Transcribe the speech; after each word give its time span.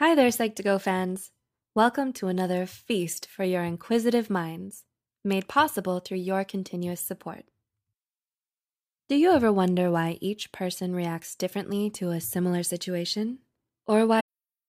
Hi 0.00 0.14
there, 0.14 0.28
Psych2Go 0.28 0.80
fans. 0.80 1.32
Welcome 1.74 2.12
to 2.12 2.28
another 2.28 2.66
feast 2.66 3.26
for 3.26 3.42
your 3.42 3.64
inquisitive 3.64 4.30
minds, 4.30 4.84
made 5.24 5.48
possible 5.48 5.98
through 5.98 6.18
your 6.18 6.44
continuous 6.44 7.00
support. 7.00 7.46
Do 9.08 9.16
you 9.16 9.32
ever 9.32 9.52
wonder 9.52 9.90
why 9.90 10.16
each 10.20 10.52
person 10.52 10.94
reacts 10.94 11.34
differently 11.34 11.90
to 11.98 12.10
a 12.10 12.20
similar 12.20 12.62
situation? 12.62 13.40
Or 13.88 14.06
why 14.06 14.20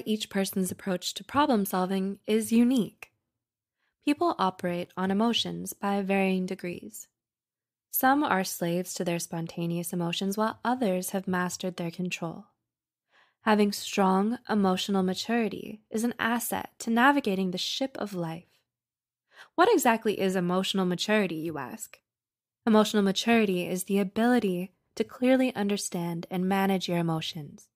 Each 0.00 0.30
person's 0.30 0.70
approach 0.70 1.14
to 1.14 1.24
problem 1.24 1.64
solving 1.64 2.18
is 2.26 2.52
unique. 2.52 3.12
People 4.04 4.34
operate 4.38 4.90
on 4.96 5.10
emotions 5.10 5.72
by 5.72 6.02
varying 6.02 6.46
degrees. 6.46 7.08
Some 7.90 8.24
are 8.24 8.42
slaves 8.42 8.94
to 8.94 9.04
their 9.04 9.18
spontaneous 9.18 9.92
emotions, 9.92 10.36
while 10.36 10.58
others 10.64 11.10
have 11.10 11.28
mastered 11.28 11.76
their 11.76 11.90
control. 11.90 12.46
Having 13.42 13.72
strong 13.72 14.38
emotional 14.48 15.02
maturity 15.02 15.82
is 15.90 16.04
an 16.04 16.14
asset 16.18 16.70
to 16.78 16.90
navigating 16.90 17.50
the 17.50 17.58
ship 17.58 17.96
of 17.98 18.14
life. 18.14 18.46
What 19.54 19.72
exactly 19.72 20.18
is 20.20 20.36
emotional 20.36 20.86
maturity, 20.86 21.36
you 21.36 21.58
ask? 21.58 21.98
Emotional 22.66 23.02
maturity 23.02 23.66
is 23.66 23.84
the 23.84 23.98
ability 23.98 24.72
to 24.94 25.04
clearly 25.04 25.54
understand 25.54 26.26
and 26.30 26.48
manage 26.48 26.88
your 26.88 26.98
emotions. 26.98 27.68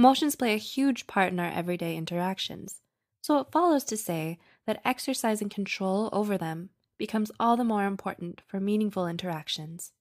Emotions 0.00 0.34
play 0.34 0.54
a 0.54 0.56
huge 0.56 1.06
part 1.06 1.30
in 1.30 1.38
our 1.38 1.50
everyday 1.50 1.94
interactions, 1.94 2.80
so 3.20 3.36
it 3.36 3.52
follows 3.52 3.84
to 3.84 3.98
say 3.98 4.38
that 4.66 4.80
exercising 4.82 5.50
control 5.50 6.08
over 6.10 6.38
them 6.38 6.70
becomes 6.96 7.30
all 7.38 7.54
the 7.54 7.64
more 7.64 7.84
important 7.84 8.40
for 8.46 8.58
meaningful 8.60 9.06
interactions. 9.06 9.92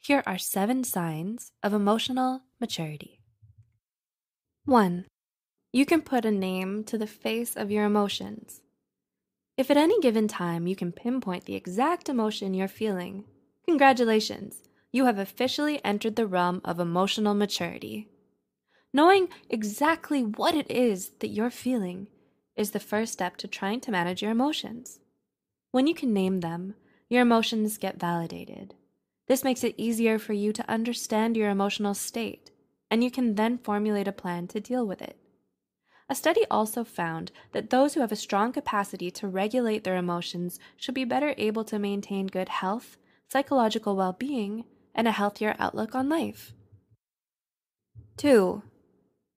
Here 0.00 0.22
are 0.26 0.38
seven 0.38 0.84
signs 0.84 1.52
of 1.62 1.74
emotional 1.74 2.44
maturity. 2.58 3.20
1. 4.64 5.04
You 5.70 5.84
can 5.84 6.00
put 6.00 6.24
a 6.24 6.30
name 6.30 6.82
to 6.84 6.96
the 6.96 7.06
face 7.06 7.56
of 7.56 7.70
your 7.70 7.84
emotions. 7.84 8.62
If 9.58 9.70
at 9.70 9.76
any 9.76 10.00
given 10.00 10.28
time 10.28 10.66
you 10.66 10.76
can 10.76 10.92
pinpoint 10.92 11.44
the 11.44 11.56
exact 11.56 12.08
emotion 12.08 12.54
you're 12.54 12.68
feeling, 12.68 13.24
congratulations, 13.66 14.62
you 14.92 15.04
have 15.04 15.18
officially 15.18 15.84
entered 15.84 16.16
the 16.16 16.26
realm 16.26 16.62
of 16.64 16.80
emotional 16.80 17.34
maturity. 17.34 18.08
Knowing 18.94 19.28
exactly 19.50 20.22
what 20.22 20.54
it 20.54 20.70
is 20.70 21.10
that 21.18 21.26
you're 21.26 21.50
feeling 21.50 22.06
is 22.54 22.70
the 22.70 22.78
first 22.78 23.12
step 23.12 23.36
to 23.36 23.48
trying 23.48 23.80
to 23.80 23.90
manage 23.90 24.22
your 24.22 24.30
emotions. 24.30 25.00
When 25.72 25.88
you 25.88 25.94
can 25.94 26.12
name 26.12 26.38
them, 26.38 26.76
your 27.08 27.22
emotions 27.22 27.76
get 27.76 27.98
validated. 27.98 28.72
This 29.26 29.42
makes 29.42 29.64
it 29.64 29.74
easier 29.76 30.20
for 30.20 30.32
you 30.32 30.52
to 30.52 30.70
understand 30.70 31.36
your 31.36 31.50
emotional 31.50 31.94
state, 31.94 32.52
and 32.88 33.02
you 33.02 33.10
can 33.10 33.34
then 33.34 33.58
formulate 33.58 34.06
a 34.06 34.12
plan 34.12 34.46
to 34.48 34.60
deal 34.60 34.86
with 34.86 35.02
it. 35.02 35.18
A 36.08 36.14
study 36.14 36.44
also 36.48 36.84
found 36.84 37.32
that 37.50 37.70
those 37.70 37.94
who 37.94 38.00
have 38.00 38.12
a 38.12 38.16
strong 38.16 38.52
capacity 38.52 39.10
to 39.10 39.26
regulate 39.26 39.82
their 39.82 39.96
emotions 39.96 40.60
should 40.76 40.94
be 40.94 41.04
better 41.04 41.34
able 41.36 41.64
to 41.64 41.80
maintain 41.80 42.28
good 42.28 42.48
health, 42.48 42.96
psychological 43.28 43.96
well 43.96 44.12
being, 44.12 44.66
and 44.94 45.08
a 45.08 45.12
healthier 45.12 45.56
outlook 45.58 45.96
on 45.96 46.08
life. 46.08 46.52
2. 48.18 48.62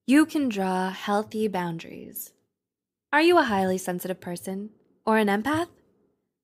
You 0.10 0.26
can 0.26 0.48
draw 0.48 0.92
healthy 0.92 1.50
boundaries. 1.50 2.32
Are 3.12 3.22
you 3.22 3.38
a 3.38 3.44
highly 3.44 3.78
sensitive 3.78 4.22
person 4.22 4.70
or 5.06 5.18
an 5.18 5.28
empath? 5.28 5.68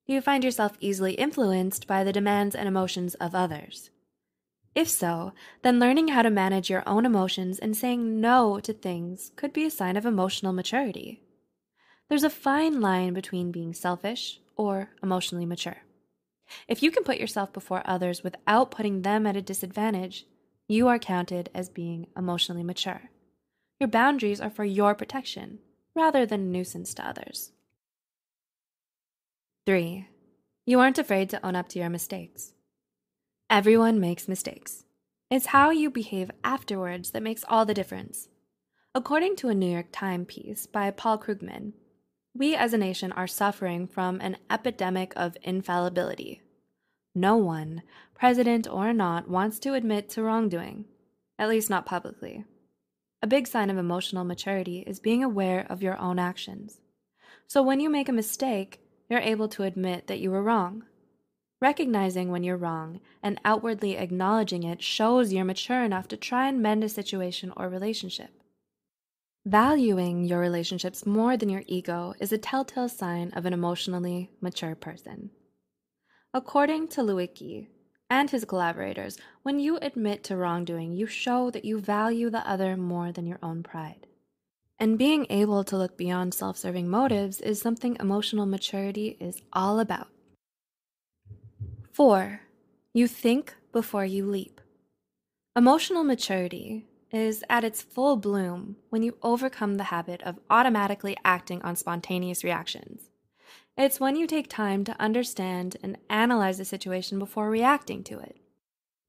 Do 0.05 0.11
you 0.11 0.19
find 0.19 0.43
yourself 0.43 0.75
easily 0.81 1.13
influenced 1.13 1.87
by 1.87 2.03
the 2.03 2.11
demands 2.11 2.55
and 2.55 2.67
emotions 2.67 3.15
of 3.21 3.33
others? 3.33 3.89
If 4.75 4.89
so, 4.89 5.31
then 5.61 5.79
learning 5.79 6.09
how 6.09 6.23
to 6.23 6.29
manage 6.29 6.69
your 6.69 6.83
own 6.85 7.05
emotions 7.05 7.57
and 7.57 7.77
saying 7.77 8.19
no 8.19 8.59
to 8.59 8.73
things 8.73 9.31
could 9.37 9.53
be 9.53 9.63
a 9.63 9.71
sign 9.71 9.95
of 9.95 10.05
emotional 10.05 10.51
maturity. 10.51 11.23
There's 12.09 12.25
a 12.25 12.29
fine 12.29 12.81
line 12.81 13.13
between 13.13 13.53
being 13.53 13.73
selfish 13.73 14.41
or 14.57 14.89
emotionally 15.01 15.45
mature. 15.45 15.77
If 16.67 16.83
you 16.83 16.91
can 16.91 17.05
put 17.05 17.17
yourself 17.17 17.53
before 17.53 17.81
others 17.85 18.25
without 18.25 18.71
putting 18.71 19.03
them 19.03 19.25
at 19.25 19.37
a 19.37 19.41
disadvantage, 19.41 20.25
you 20.67 20.89
are 20.89 20.99
counted 20.99 21.49
as 21.55 21.69
being 21.69 22.07
emotionally 22.17 22.63
mature. 22.63 23.09
Your 23.83 23.89
boundaries 23.89 24.39
are 24.39 24.49
for 24.49 24.63
your 24.63 24.95
protection 24.95 25.59
rather 25.93 26.25
than 26.25 26.39
a 26.39 26.45
nuisance 26.45 26.93
to 26.93 27.05
others. 27.05 27.51
3. 29.65 30.07
You 30.65 30.79
aren't 30.79 30.97
afraid 30.97 31.29
to 31.31 31.45
own 31.45 31.57
up 31.57 31.67
to 31.67 31.79
your 31.79 31.89
mistakes. 31.89 32.53
Everyone 33.49 33.99
makes 33.99 34.29
mistakes. 34.29 34.85
It's 35.29 35.47
how 35.47 35.71
you 35.71 35.89
behave 35.89 36.31
afterwards 36.45 37.11
that 37.11 37.23
makes 37.23 37.43
all 37.49 37.65
the 37.65 37.73
difference. 37.73 38.29
According 38.95 39.35
to 39.35 39.49
a 39.49 39.53
New 39.53 39.69
York 39.69 39.87
Times 39.91 40.27
piece 40.29 40.65
by 40.65 40.89
Paul 40.89 41.17
Krugman, 41.17 41.73
we 42.33 42.55
as 42.55 42.71
a 42.71 42.77
nation 42.77 43.11
are 43.11 43.27
suffering 43.27 43.85
from 43.85 44.21
an 44.21 44.37
epidemic 44.49 45.11
of 45.17 45.35
infallibility. 45.43 46.41
No 47.13 47.35
one, 47.35 47.81
president 48.13 48.65
or 48.65 48.93
not, 48.93 49.27
wants 49.27 49.59
to 49.59 49.73
admit 49.73 50.07
to 50.11 50.23
wrongdoing, 50.23 50.85
at 51.37 51.49
least 51.49 51.69
not 51.69 51.85
publicly. 51.85 52.45
A 53.23 53.27
big 53.27 53.47
sign 53.47 53.69
of 53.69 53.77
emotional 53.77 54.25
maturity 54.25 54.83
is 54.85 54.99
being 54.99 55.23
aware 55.23 55.65
of 55.69 55.81
your 55.81 55.97
own 55.97 56.19
actions. 56.19 56.81
So 57.47 57.63
when 57.63 57.79
you 57.79 57.89
make 57.89 58.09
a 58.09 58.13
mistake, 58.13 58.81
you're 59.09 59.21
able 59.21 59.47
to 59.47 59.63
admit 59.63 60.07
that 60.07 60.19
you 60.19 60.29
were 60.29 60.43
wrong. 60.43 60.83
Recognizing 61.61 62.31
when 62.31 62.43
you're 62.43 62.57
wrong 62.57 62.99
and 63.23 63.39
outwardly 63.45 63.95
acknowledging 63.95 64.63
it 64.63 64.83
shows 64.83 65.31
you're 65.31 65.45
mature 65.45 65.85
enough 65.85 66.09
to 66.09 66.17
try 66.17 66.49
and 66.49 66.61
mend 66.61 66.83
a 66.83 66.89
situation 66.89 67.53
or 67.55 67.69
relationship. 67.69 68.31
Valuing 69.45 70.25
your 70.25 70.41
relationships 70.41 71.05
more 71.05 71.37
than 71.37 71.47
your 71.47 71.63
ego 71.65 72.13
is 72.19 72.33
a 72.33 72.37
telltale 72.37 72.89
sign 72.89 73.31
of 73.37 73.45
an 73.45 73.53
emotionally 73.53 74.31
mature 74.41 74.75
person. 74.75 75.29
According 76.33 76.89
to 76.89 77.01
Lewicki 77.01 77.67
and 78.13 78.29
his 78.29 78.45
collaborators, 78.45 79.17
when 79.41 79.57
you 79.59 79.79
admit 79.81 80.23
to 80.23 80.37
wrongdoing, 80.37 80.93
you 80.93 81.07
show 81.07 81.49
that 81.49 81.65
you 81.65 81.79
value 81.79 82.29
the 82.29 82.47
other 82.47 82.77
more 82.77 83.11
than 83.11 83.25
your 83.25 83.39
own 83.41 83.63
pride. 83.63 84.05
And 84.77 84.99
being 84.99 85.25
able 85.31 85.63
to 85.63 85.77
look 85.77 85.97
beyond 85.97 86.35
self 86.35 86.55
serving 86.55 86.87
motives 86.87 87.41
is 87.41 87.59
something 87.59 87.97
emotional 87.99 88.45
maturity 88.45 89.17
is 89.19 89.41
all 89.51 89.79
about. 89.79 90.09
4. 91.91 92.41
You 92.93 93.07
think 93.07 93.55
before 93.71 94.05
you 94.05 94.27
leap. 94.27 94.61
Emotional 95.55 96.03
maturity 96.03 96.85
is 97.11 97.43
at 97.49 97.63
its 97.63 97.81
full 97.81 98.15
bloom 98.15 98.75
when 98.89 99.01
you 99.01 99.17
overcome 99.23 99.77
the 99.77 99.85
habit 99.95 100.21
of 100.21 100.39
automatically 100.51 101.17
acting 101.25 101.63
on 101.63 101.75
spontaneous 101.75 102.43
reactions. 102.43 103.09
It's 103.75 103.99
when 103.99 104.15
you 104.15 104.27
take 104.27 104.49
time 104.49 104.83
to 104.83 105.01
understand 105.01 105.77
and 105.81 105.97
analyze 106.07 106.59
the 106.59 106.65
situation 106.65 107.17
before 107.17 107.49
reacting 107.49 108.03
to 108.03 108.19
it. 108.19 108.37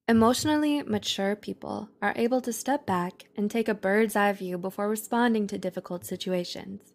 Emotionally 0.08 0.82
mature 0.82 1.36
people 1.36 1.90
are 2.00 2.14
able 2.16 2.40
to 2.40 2.52
step 2.52 2.86
back 2.86 3.24
and 3.36 3.50
take 3.50 3.68
a 3.68 3.74
bird's 3.74 4.16
eye 4.16 4.32
view 4.32 4.56
before 4.56 4.88
responding 4.88 5.46
to 5.48 5.58
difficult 5.58 6.06
situations. 6.06 6.94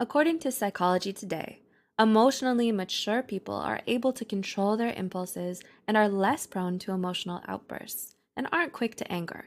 According 0.00 0.40
to 0.40 0.50
Psychology 0.50 1.12
Today, 1.12 1.62
emotionally 1.96 2.72
mature 2.72 3.22
people 3.22 3.54
are 3.54 3.82
able 3.86 4.12
to 4.12 4.24
control 4.24 4.76
their 4.76 4.92
impulses 4.92 5.60
and 5.86 5.96
are 5.96 6.08
less 6.08 6.46
prone 6.46 6.80
to 6.80 6.92
emotional 6.92 7.40
outbursts 7.46 8.16
and 8.36 8.48
aren't 8.50 8.72
quick 8.72 8.96
to 8.96 9.12
anger. 9.12 9.46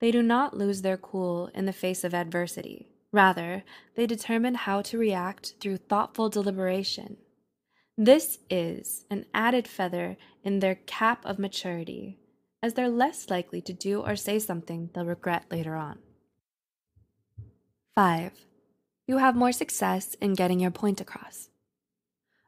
They 0.00 0.10
do 0.10 0.22
not 0.22 0.56
lose 0.56 0.80
their 0.80 0.96
cool 0.96 1.50
in 1.54 1.66
the 1.66 1.72
face 1.72 2.02
of 2.02 2.14
adversity. 2.14 2.95
Rather, 3.16 3.64
they 3.94 4.06
determine 4.06 4.54
how 4.54 4.82
to 4.82 4.98
react 4.98 5.54
through 5.58 5.78
thoughtful 5.78 6.28
deliberation. 6.28 7.16
This 7.96 8.40
is 8.50 9.06
an 9.10 9.24
added 9.32 9.66
feather 9.66 10.18
in 10.44 10.60
their 10.60 10.74
cap 10.74 11.24
of 11.24 11.38
maturity, 11.38 12.18
as 12.62 12.74
they're 12.74 12.90
less 12.90 13.30
likely 13.30 13.62
to 13.62 13.72
do 13.72 14.02
or 14.02 14.16
say 14.16 14.38
something 14.38 14.90
they'll 14.92 15.06
regret 15.06 15.46
later 15.50 15.76
on. 15.76 16.00
5. 17.94 18.32
You 19.06 19.16
have 19.16 19.34
more 19.34 19.52
success 19.52 20.12
in 20.20 20.34
getting 20.34 20.60
your 20.60 20.70
point 20.70 21.00
across. 21.00 21.48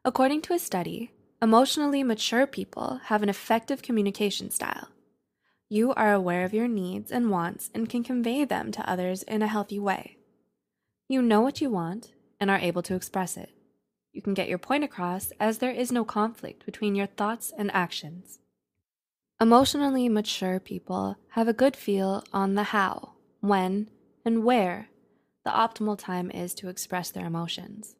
According 0.05 0.43
to 0.43 0.53
a 0.53 0.59
study, 0.59 1.13
emotionally 1.41 2.03
mature 2.03 2.45
people 2.45 3.01
have 3.05 3.23
an 3.23 3.29
effective 3.29 3.81
communication 3.81 4.51
style. 4.51 4.89
You 5.67 5.95
are 5.95 6.13
aware 6.13 6.45
of 6.45 6.53
your 6.53 6.67
needs 6.67 7.11
and 7.11 7.31
wants 7.31 7.71
and 7.73 7.89
can 7.89 8.03
convey 8.03 8.45
them 8.45 8.71
to 8.73 8.87
others 8.87 9.23
in 9.23 9.41
a 9.41 9.47
healthy 9.47 9.79
way. 9.79 10.17
You 11.11 11.23
know 11.23 11.41
what 11.41 11.59
you 11.59 11.71
want 11.71 12.13
and 12.39 12.51
are 12.51 12.59
able 12.59 12.83
to 12.83 12.93
express 12.93 13.35
it. 13.35 13.49
You 14.13 14.21
can 14.21 14.35
get 14.35 14.47
your 14.47 14.59
point 14.59 14.83
across 14.83 15.31
as 15.39 15.57
there 15.57 15.71
is 15.71 15.91
no 15.91 16.05
conflict 16.05 16.67
between 16.67 16.93
your 16.93 17.07
thoughts 17.07 17.51
and 17.57 17.71
actions. 17.71 18.37
Emotionally 19.41 20.07
mature 20.07 20.59
people 20.59 21.17
have 21.29 21.47
a 21.47 21.53
good 21.53 21.75
feel 21.75 22.23
on 22.31 22.53
the 22.53 22.65
how, 22.65 23.13
when, 23.39 23.89
and 24.23 24.43
where 24.43 24.89
the 25.43 25.49
optimal 25.49 25.97
time 25.97 26.29
is 26.29 26.53
to 26.53 26.69
express 26.69 27.09
their 27.09 27.25
emotions. 27.25 27.95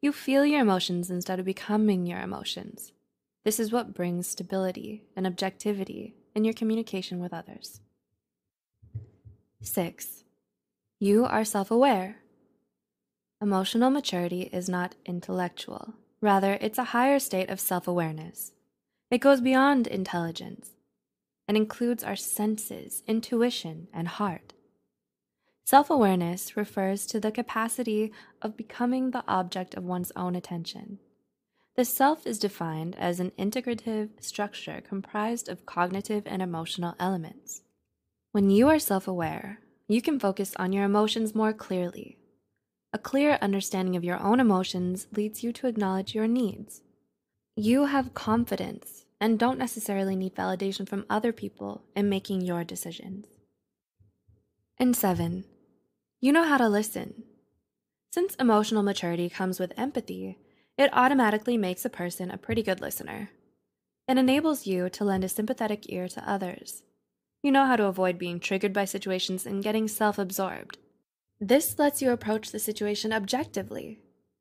You 0.00 0.10
feel 0.10 0.46
your 0.46 0.62
emotions 0.62 1.10
instead 1.10 1.38
of 1.38 1.44
becoming 1.44 2.06
your 2.06 2.20
emotions. 2.20 2.92
This 3.44 3.60
is 3.60 3.70
what 3.70 3.92
brings 3.92 4.28
stability 4.28 5.04
and 5.14 5.26
objectivity 5.26 6.14
in 6.34 6.44
your 6.44 6.54
communication 6.54 7.20
with 7.20 7.34
others. 7.34 7.80
Six, 9.60 10.23
you 11.04 11.24
are 11.24 11.44
self 11.44 11.70
aware. 11.70 12.16
Emotional 13.40 13.90
maturity 13.90 14.42
is 14.52 14.68
not 14.68 14.94
intellectual, 15.04 15.94
rather, 16.20 16.58
it's 16.60 16.78
a 16.78 16.84
higher 16.84 17.18
state 17.18 17.50
of 17.50 17.60
self 17.60 17.86
awareness. 17.86 18.52
It 19.10 19.18
goes 19.18 19.40
beyond 19.40 19.86
intelligence 19.86 20.70
and 21.46 21.56
includes 21.56 22.02
our 22.02 22.16
senses, 22.16 23.02
intuition, 23.06 23.88
and 23.92 24.08
heart. 24.08 24.54
Self 25.64 25.90
awareness 25.90 26.56
refers 26.56 27.06
to 27.06 27.20
the 27.20 27.30
capacity 27.30 28.12
of 28.42 28.56
becoming 28.56 29.10
the 29.10 29.24
object 29.28 29.74
of 29.74 29.84
one's 29.84 30.12
own 30.16 30.34
attention 30.34 30.98
the 31.76 31.84
self 31.84 32.24
is 32.24 32.38
defined 32.38 32.94
as 32.96 33.18
an 33.18 33.32
integrative 33.36 34.10
structure 34.20 34.80
comprised 34.80 35.48
of 35.48 35.66
cognitive 35.66 36.22
and 36.24 36.40
emotional 36.40 36.94
elements. 37.00 37.62
When 38.30 38.48
you 38.48 38.68
are 38.68 38.78
self 38.78 39.08
aware, 39.08 39.58
you 39.88 40.00
can 40.00 40.18
focus 40.18 40.54
on 40.56 40.72
your 40.72 40.84
emotions 40.84 41.34
more 41.34 41.52
clearly. 41.52 42.18
A 42.92 42.98
clear 42.98 43.38
understanding 43.42 43.96
of 43.96 44.04
your 44.04 44.20
own 44.20 44.40
emotions 44.40 45.08
leads 45.12 45.42
you 45.42 45.52
to 45.52 45.66
acknowledge 45.66 46.14
your 46.14 46.28
needs. 46.28 46.82
You 47.56 47.86
have 47.86 48.14
confidence 48.14 49.04
and 49.20 49.38
don't 49.38 49.58
necessarily 49.58 50.16
need 50.16 50.34
validation 50.34 50.88
from 50.88 51.04
other 51.10 51.32
people 51.32 51.82
in 51.94 52.08
making 52.08 52.42
your 52.42 52.64
decisions. 52.64 53.26
And 54.78 54.96
seven, 54.96 55.44
you 56.20 56.32
know 56.32 56.44
how 56.44 56.56
to 56.56 56.68
listen. 56.68 57.24
Since 58.12 58.34
emotional 58.36 58.82
maturity 58.82 59.28
comes 59.28 59.60
with 59.60 59.72
empathy, 59.76 60.38
it 60.78 60.90
automatically 60.92 61.56
makes 61.56 61.84
a 61.84 61.90
person 61.90 62.30
a 62.30 62.38
pretty 62.38 62.62
good 62.62 62.80
listener. 62.80 63.30
It 64.08 64.18
enables 64.18 64.66
you 64.66 64.88
to 64.90 65.04
lend 65.04 65.24
a 65.24 65.28
sympathetic 65.28 65.92
ear 65.92 66.08
to 66.08 66.30
others. 66.30 66.82
You 67.44 67.52
know 67.52 67.66
how 67.66 67.76
to 67.76 67.84
avoid 67.84 68.16
being 68.16 68.40
triggered 68.40 68.72
by 68.72 68.86
situations 68.86 69.44
and 69.44 69.62
getting 69.62 69.86
self 69.86 70.18
absorbed. 70.18 70.78
This 71.38 71.78
lets 71.78 72.00
you 72.00 72.10
approach 72.10 72.50
the 72.50 72.58
situation 72.58 73.12
objectively, 73.12 74.00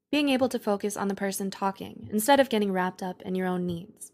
being 0.10 0.30
able 0.30 0.48
to 0.48 0.58
focus 0.58 0.96
on 0.96 1.10
the 1.10 1.14
person 1.14 1.52
talking 1.52 2.08
instead 2.14 2.40
of 2.40 2.48
getting 2.48 2.72
wrapped 2.72 3.04
up 3.04 3.22
in 3.24 3.36
your 3.36 3.46
own 3.46 3.66
needs. 3.66 4.14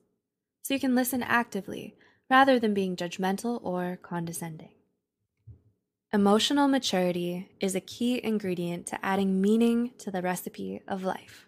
So 0.63 0.73
you 0.73 0.79
can 0.79 0.95
listen 0.95 1.21
actively 1.21 1.97
rather 2.31 2.57
than 2.57 2.73
being 2.73 2.95
judgmental 2.95 3.59
or 3.63 3.99
condescending. 4.01 4.71
Emotional 6.11 6.67
maturity 6.67 7.51
is 7.59 7.75
a 7.75 7.81
key 7.81 8.19
ingredient 8.23 8.87
to 8.87 9.05
adding 9.05 9.39
meaning 9.39 9.91
to 9.99 10.09
the 10.09 10.23
recipe 10.23 10.81
of 10.87 11.03
life. 11.03 11.45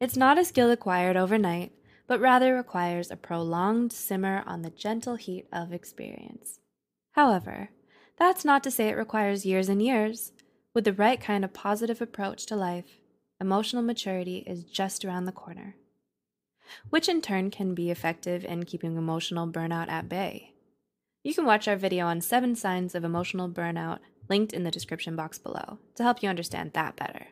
It's 0.00 0.16
not 0.16 0.38
a 0.38 0.44
skill 0.44 0.72
acquired 0.72 1.16
overnight, 1.16 1.70
but 2.08 2.18
rather 2.18 2.56
requires 2.56 3.10
a 3.10 3.16
prolonged 3.16 3.92
simmer 3.92 4.42
on 4.46 4.62
the 4.62 4.70
gentle 4.70 5.14
heat 5.16 5.46
of 5.52 5.72
experience. 5.72 6.58
However, 7.12 7.70
that's 8.16 8.44
not 8.44 8.64
to 8.64 8.70
say 8.70 8.88
it 8.88 8.96
requires 8.96 9.46
years 9.46 9.68
and 9.68 9.80
years. 9.80 10.32
With 10.74 10.84
the 10.84 10.92
right 10.92 11.20
kind 11.20 11.44
of 11.44 11.52
positive 11.52 12.00
approach 12.00 12.46
to 12.46 12.56
life, 12.56 12.98
emotional 13.40 13.82
maturity 13.82 14.38
is 14.46 14.64
just 14.64 15.04
around 15.04 15.26
the 15.26 15.32
corner, 15.32 15.76
which 16.88 17.08
in 17.08 17.20
turn 17.20 17.50
can 17.50 17.74
be 17.74 17.90
effective 17.90 18.44
in 18.44 18.64
keeping 18.64 18.96
emotional 18.96 19.46
burnout 19.46 19.88
at 19.88 20.08
bay. 20.08 20.54
You 21.22 21.34
can 21.34 21.44
watch 21.44 21.68
our 21.68 21.76
video 21.76 22.06
on 22.06 22.20
seven 22.20 22.54
signs 22.56 22.94
of 22.94 23.04
emotional 23.04 23.48
burnout 23.48 23.98
linked 24.28 24.52
in 24.52 24.64
the 24.64 24.70
description 24.70 25.14
box 25.16 25.38
below 25.38 25.78
to 25.96 26.02
help 26.02 26.22
you 26.22 26.28
understand 26.28 26.72
that 26.72 26.96
better. 26.96 27.26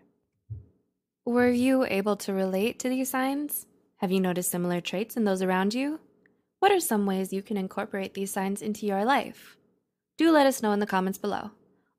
Were 1.25 1.51
you 1.51 1.85
able 1.85 2.17
to 2.17 2.33
relate 2.33 2.79
to 2.81 2.89
these 2.89 3.11
signs? 3.11 3.67
Have 3.99 4.13
you 4.13 4.21
noticed 4.21 4.51
similar 4.51 4.81
traits 4.81 5.17
in 5.17 5.25
those 5.25 5.41
around 5.41 5.73
you? 5.73 6.01
What 6.59 6.71
are 6.71 6.81
some 6.81 7.07
ways 7.07 7.33
you 7.33 7.43
can 7.43 7.57
incorporate 7.57 8.15
these 8.15 8.31
signs 8.31 8.61
into 8.61 8.87
your 8.87 9.05
life? 9.05 9.57
Do 10.19 10.31
let 10.31 10.47
us 10.47 10.63
know 10.63 10.73
in 10.73 10.81
the 10.81 10.87
comments 10.87 11.19
below. 11.19 11.51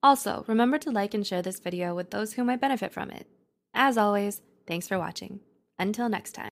Also, 0.03 0.45
remember 0.47 0.77
to 0.77 0.91
like 0.91 1.13
and 1.13 1.25
share 1.25 1.41
this 1.41 1.59
video 1.59 1.95
with 1.95 2.11
those 2.11 2.33
who 2.33 2.43
might 2.43 2.61
benefit 2.61 2.93
from 2.93 3.09
it. 3.09 3.27
As 3.73 3.97
always, 3.97 4.41
thanks 4.67 4.87
for 4.87 4.99
watching. 4.99 5.39
Until 5.79 6.07
next 6.07 6.33
time. 6.33 6.49